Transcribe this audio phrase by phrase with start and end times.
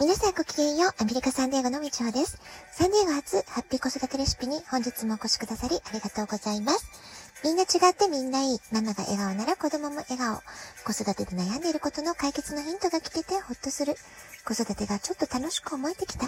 [0.00, 2.38] 皆さんごきげんよう、アメリカサンデーゴのみちほです。
[2.70, 6.86] サンデーゴ初、ハッピー子育てレシピに本日もお越しくださりありがとうございます。
[7.42, 8.58] みんな違ってみんないい。
[8.70, 10.40] ママが笑顔なら子供も笑顔。
[10.86, 13.96] 子育てで悩んでいることの解決のヒントが聞けてほっとする。
[14.46, 16.26] 子育てがちょっと楽しく思えてきた。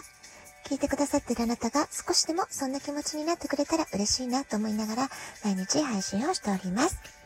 [0.67, 5.09] 聞いてくださってるあなたが少しでもそんな気持ちになってくれたら嬉しいなと思いながら
[5.45, 7.20] 毎日配信をしております。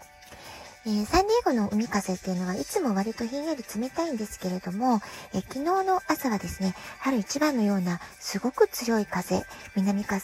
[0.86, 5.00] えー、サンディエゴの海風っていうのはいつも割とひんやり冷たいんですけれども、
[5.32, 9.44] えー、昨日の朝はですね、春一番のようなすごく強い風、
[9.76, 10.20] 南風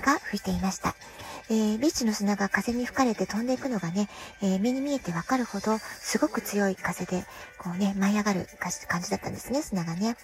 [0.00, 0.94] が吹いていました。
[1.48, 4.10] えー、ビーチの砂が風に吹かれて飛んでいくのがね、
[4.42, 7.24] えー、目に見えてわかるほど、すごく強い風で、
[7.56, 8.46] こうね、舞い上がる
[8.88, 10.16] 感じだったんですね、砂がね。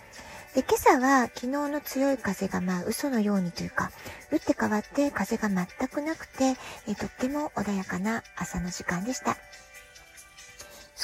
[0.55, 3.91] で、今朝は昨日の強い風がまあ嘘のようにというか、
[4.31, 9.39] 打って変わって風が全くなくて、えー、とっても穏やかな朝の時間でした。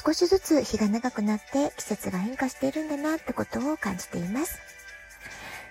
[0.05, 4.61] 少しずつ日が長くなって季節が変化しているんだなってことを感じています。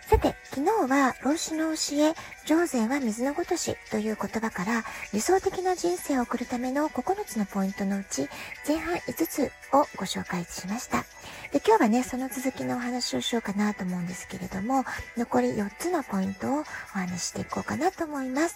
[0.07, 2.13] さて、昨日は老子の教え、
[2.45, 8.27] 上善は水のごとしという言葉から理想的な人生を送るための9つのポイントのうち
[8.67, 11.05] 前半5つをご紹介しました。
[11.51, 14.84] で今日はね、その続きのお話をしようかなと思うんですけれども、
[15.15, 18.55] 残り4つのポイントをお話ししていこうかなと思います。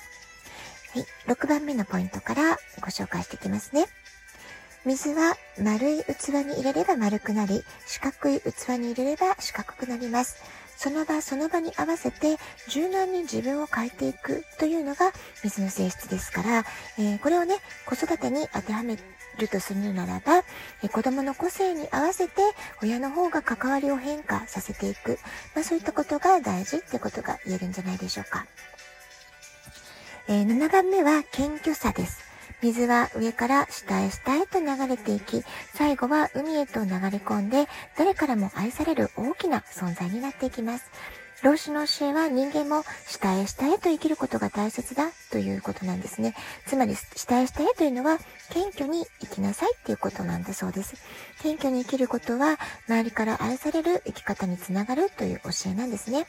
[0.94, 3.86] はい、6番目のポイントからご紹介していきますね。
[4.88, 10.38] 水は丸い器に入れれば丸くなり、四角い器に入れれば四角くなります。
[10.78, 12.38] その場その場に合わせて
[12.70, 15.12] 柔軟に自分を変えていくというのが
[15.44, 16.64] 水の性質ですから、
[16.98, 18.98] えー、これをね、子育てに当てはめ
[19.38, 20.44] るとするならば、
[20.82, 22.42] え、子供の個性に合わせて
[22.82, 25.20] 親の方が関わりを変化させていく、
[25.54, 28.46] まあ、そういったことが大事ってことが言えるんじゃないでしょうか。
[30.30, 32.27] えー、7番目は謙虚さです。
[32.62, 35.44] 水は上から下へ下へと流れていき、
[35.76, 40.90] 最後は海へと流れ込んで、誰からも愛される大きな存在になっていきます。
[41.44, 46.34] 老子の教えは人間も下へ下へと生きることが大切だということなんですね。
[46.66, 48.18] つまり下へ下へというのは
[48.50, 50.96] 謙虚に生きなさいっていうことなんだそうです。
[51.44, 52.58] 謙虚に生きることは
[52.88, 56.26] 周りから愛される生き方につながるという教えなんですね。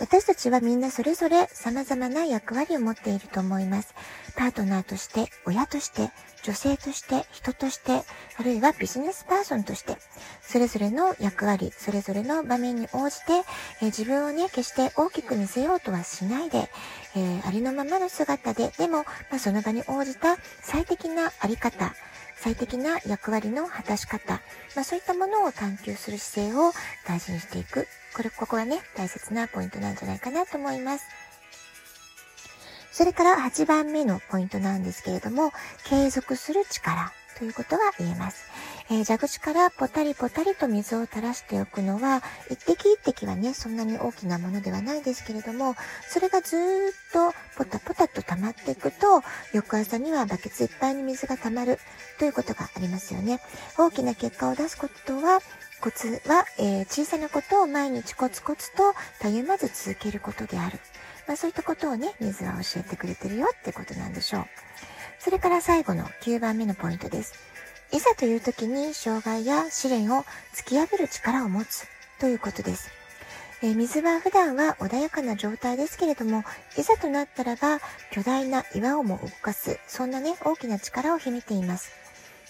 [0.00, 3.94] 私たちはみんなそれぞれ様々な役割を持っていると思います。
[4.36, 6.10] パートナーとして、親として、
[6.44, 8.04] 女性として、人として、
[8.38, 9.96] あるいはビジネスパーソンとして、
[10.40, 13.42] それぞれの役割、それぞれの場面に応じて、
[13.80, 16.70] えー、自分をね、決して大きく見せようとはしないで、
[17.16, 21.92] えー、ありのままの姿で、でも、まあ、その場に応じた最適なあり方、
[22.40, 24.40] 最適な役割の果たし方、
[24.76, 26.72] まあ、そういったものを探求する姿勢を
[27.06, 27.88] 大事にしていく。
[28.14, 31.04] これ、ここはね、大切なポイントなんじゃないかなと思います。
[32.92, 35.52] それから8番目のポイントなんですけれども、
[35.84, 38.44] 継続する力ということが言えます。
[38.90, 45.74] えー、蛇口からポタリポタリと水を垂らしておくのは、一滴一滴はね、そんなに大きなものではないですけれども、
[46.08, 46.58] それがずっ
[47.12, 49.22] とポタポタと溜まっていくと、
[49.52, 51.78] 翌朝にはバケツいっぱいに水が溜まる
[52.18, 53.40] ということがありますよね。
[53.76, 55.40] 大きな結果を出すことは、
[55.82, 60.80] コツは、えー、小さなことを毎日コツコツとたゆまず続けることである。
[61.26, 64.46] まあそういったことをね、水は教えてくれてるよってことなんでしょう。
[65.18, 67.57] それから最後の9番目のポイントです。
[67.92, 71.86] いざという時に障害や試練を突き破る力を持つ
[72.20, 72.90] ということです。
[73.62, 76.44] え、水は普段は穏やかな状態ですけれども、
[76.76, 77.80] いざとなったらば
[78.12, 81.90] 巨大な岩をも動かす、そんなね、大きな力を秘めています。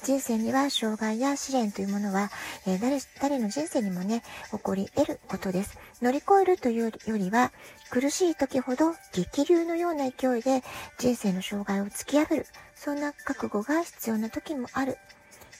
[0.02, 2.30] 人生には障害や試練というものは、
[2.66, 5.78] えー、誰誰の人生にもね、起こり得ることです。
[6.02, 7.52] 乗り越えるというよりは、
[7.90, 10.62] 苦しい時ほど激流のような勢いで
[10.98, 14.98] 人生の障害を突き破る、そんな覚悟が必要な時もある。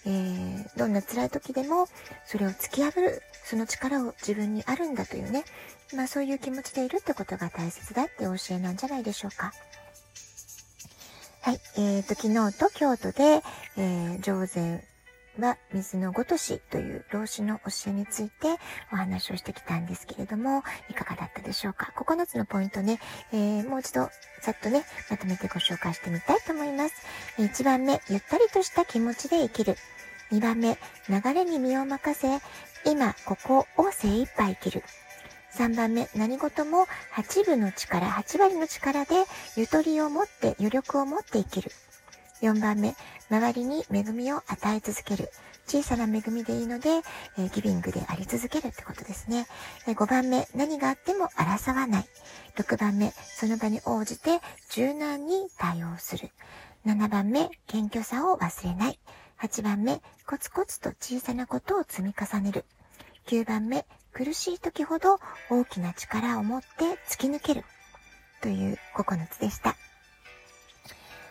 [0.07, 1.87] えー、どんな辛い時でも
[2.25, 5.45] それを突き破る、その力を自分にあるんだというね、
[5.95, 9.53] まあそういう気持ちでいるってことが大切だって教えなんじゃないでしょうか。
[11.41, 13.43] はい、えーと、昨日と京都で、
[13.77, 14.83] えー、上善
[15.39, 18.59] は水のごとしという老子の教えについて
[18.93, 22.99] お話をしてきたんですけれども、いかがだったでしょうか ?9 つのポイントね、
[23.33, 24.11] えー、もう一度
[24.43, 26.95] ざっとね、まとめてご紹介してみたいと思います。
[27.39, 29.77] 1番目、ゆったりとした気持ちで生きる。
[30.33, 30.79] 2番目、
[31.09, 32.41] 流れに身を任せ、
[32.91, 34.85] 今、ここを精一杯生きる。
[35.55, 39.25] 3番目、何事も8分の力、8割の力で
[39.57, 41.73] ゆとりを持って、余力を持って生きる。
[42.43, 42.95] 4番目、
[43.31, 45.31] 周りに恵みを与え続ける。
[45.67, 46.89] 小さな恵みでいいので、
[47.37, 49.47] えー、ギビングであり続けるってことですね。
[49.87, 52.07] 5番目、何があっても争わない。
[52.57, 54.41] 6番目、その場に応じて
[54.71, 56.31] 柔軟に対応する。
[56.87, 58.99] 7番目、謙虚さを忘れない。
[59.41, 62.65] 8番目、コツコツと小さなことを積み重ねる。
[63.27, 66.67] 9番目、苦しい時ほど大きな力を持って
[67.09, 67.65] 突き抜ける
[68.43, 69.77] という9つでした。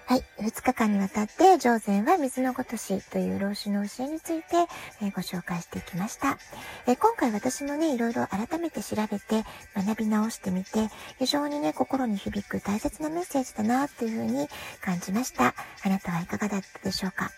[0.06, 0.24] はい。
[0.40, 4.68] 2日間にわたって、上善は水のごとしという老子の教えについて、
[5.02, 6.38] え、ご紹介していきました。
[6.86, 9.44] え、今回私もね、いろいろ改めて調べて
[9.76, 10.88] 学び直してみて、
[11.20, 14.48] 非常にね、心に響く大切なメッセージだなというふうに
[14.80, 15.54] 感じました。
[15.84, 17.32] あなたはいかがだったでしょうか？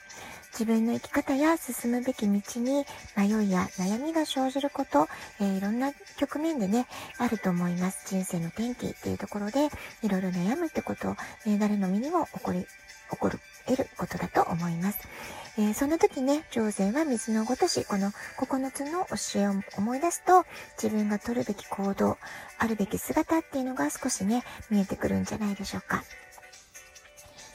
[0.52, 2.86] 自分の生き方や進むべき道に
[3.16, 5.08] 迷いや悩みが生じること、
[5.40, 6.88] えー、いろんな局面でね、
[7.18, 8.08] あると思います。
[8.08, 9.70] 人生の転機っていうところで、
[10.04, 11.16] いろいろ悩むってこと、
[11.46, 12.66] えー、誰の身にも起こり、
[13.12, 15.00] 起こる、得ることだと思います。
[15.58, 20.46] えー、そんな時ね、上善は水のごとし、この9つの教えを思い出すと、
[20.82, 22.18] 自分が取るべき行動、
[22.58, 26.04] あるべき姿っていうのが少しね、見えてくるんじゃないでしょうか。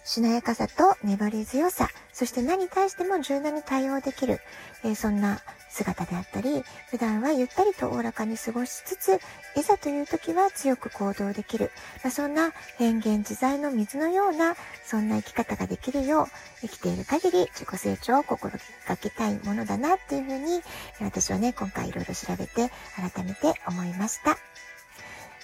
[0.05, 4.39] しなやかさと粘り強さ、そして何に対しても柔軟に対応できる、
[4.85, 5.41] えー、そんな
[5.71, 9.19] 姿であったり、普段はゆったりとおおらかに過ごしつつ、
[9.57, 11.73] いざという時は強く行動できる、
[12.05, 14.55] まあ、そんな変幻自在の水のような、
[14.85, 16.27] そんな生き方ができるよう、
[16.61, 18.53] 生きている限り自己成長を心
[18.87, 20.63] がけたいものだなっていうふうに、
[21.01, 24.37] 私はね、今回いろいろ調べて改めて思いました。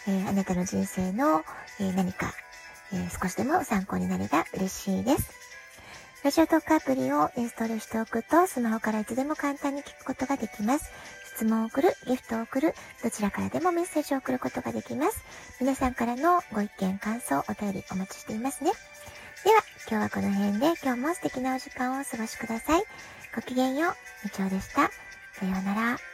[0.06, 1.44] えー、あなたの人生の、
[1.80, 2.32] えー、何か
[2.92, 5.30] えー、少しでも参考になれば嬉しいです。
[6.22, 10.90] ラジオトークアプリをインストールしておくと、スマホからいつでも簡単に聞くことができます。
[11.34, 15.24] 質問を送る、ギフトを送る、どちらからでもメッセージを送ることができます。
[15.60, 18.72] 皆さんからのご意見、感想、お便りお待ちしていますね。
[19.44, 22.82] では、今日はこの辺で今日も素敵なお時間をお過ごしください。
[23.34, 23.92] ごきげんよう、
[24.24, 24.90] みちおでした。
[25.32, 26.09] さようなら。